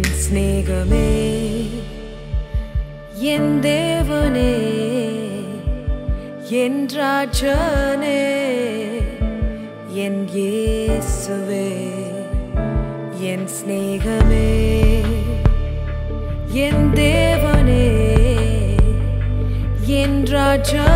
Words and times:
என் 0.00 0.14
சிநேகமே 0.20 1.08
என் 3.32 3.50
தேவனே 3.60 4.52
என் 6.60 6.78
ராஜனே 6.90 8.20
என் 16.64 16.86
தேவனே 16.94 17.86
என் 20.00 20.20
ராஜா 20.26 20.88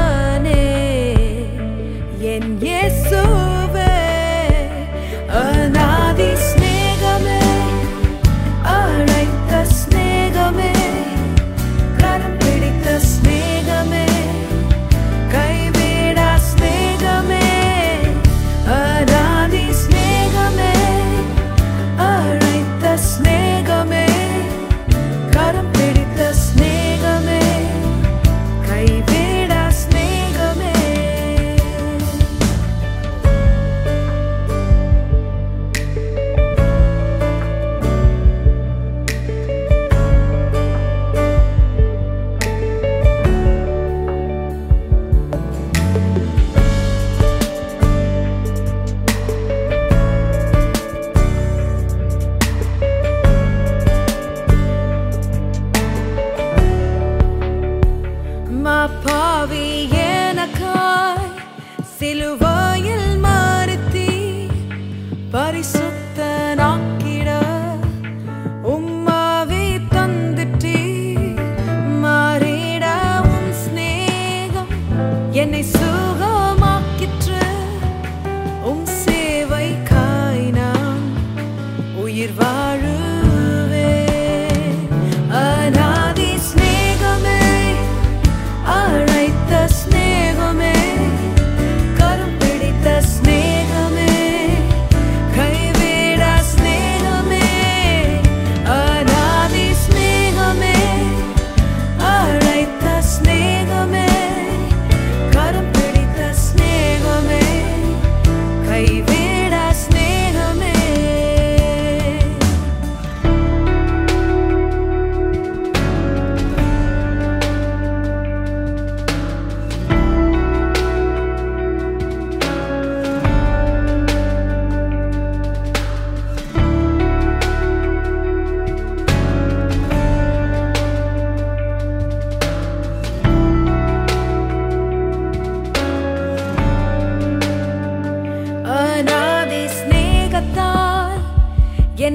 tienes 75.44 75.66
su 75.72 75.93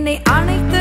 I 0.09 0.19
aren't 0.25 0.47
like 0.47 0.71
the 0.71 0.78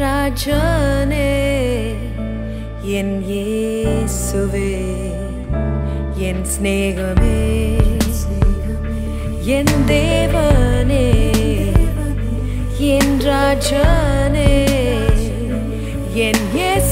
ராஜானே 0.00 1.30
என் 2.98 3.16
இயேசுவே 3.28 4.70
என் 6.28 6.44
ஸ்நேகமே 6.52 7.38
என் 9.56 9.74
தேவனே 9.90 11.06
என் 12.90 13.14
ராஜானே 13.20 14.50
என் 16.20 16.44
இயேசு 16.54 16.89